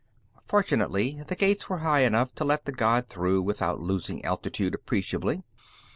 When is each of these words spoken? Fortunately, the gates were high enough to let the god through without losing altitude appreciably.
Fortunately, 0.47 1.21
the 1.27 1.35
gates 1.35 1.69
were 1.69 1.77
high 1.77 1.99
enough 1.99 2.33
to 2.33 2.43
let 2.43 2.65
the 2.65 2.71
god 2.71 3.07
through 3.07 3.43
without 3.43 3.79
losing 3.81 4.25
altitude 4.25 4.73
appreciably. 4.73 5.43